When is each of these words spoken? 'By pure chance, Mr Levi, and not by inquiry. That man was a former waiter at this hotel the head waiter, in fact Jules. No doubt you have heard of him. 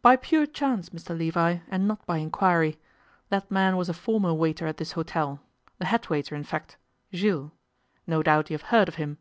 'By 0.00 0.14
pure 0.14 0.46
chance, 0.46 0.90
Mr 0.90 1.18
Levi, 1.18 1.58
and 1.66 1.88
not 1.88 2.06
by 2.06 2.18
inquiry. 2.18 2.78
That 3.30 3.50
man 3.50 3.76
was 3.76 3.88
a 3.88 3.94
former 3.94 4.32
waiter 4.32 4.64
at 4.68 4.76
this 4.76 4.92
hotel 4.92 5.40
the 5.78 5.86
head 5.86 6.08
waiter, 6.08 6.36
in 6.36 6.44
fact 6.44 6.76
Jules. 7.12 7.50
No 8.06 8.22
doubt 8.22 8.48
you 8.48 8.54
have 8.54 8.68
heard 8.70 8.86
of 8.86 8.94
him. 8.94 9.18